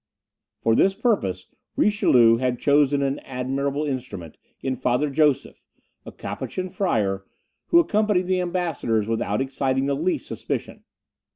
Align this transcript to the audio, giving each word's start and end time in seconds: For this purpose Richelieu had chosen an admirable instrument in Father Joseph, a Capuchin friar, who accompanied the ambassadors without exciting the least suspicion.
For 0.57 0.73
this 0.73 0.95
purpose 0.95 1.45
Richelieu 1.75 2.37
had 2.37 2.57
chosen 2.57 3.03
an 3.03 3.19
admirable 3.19 3.85
instrument 3.85 4.39
in 4.59 4.75
Father 4.75 5.11
Joseph, 5.11 5.63
a 6.07 6.11
Capuchin 6.11 6.69
friar, 6.69 7.23
who 7.67 7.77
accompanied 7.77 8.25
the 8.25 8.41
ambassadors 8.41 9.07
without 9.07 9.41
exciting 9.41 9.85
the 9.85 9.93
least 9.95 10.25
suspicion. 10.25 10.85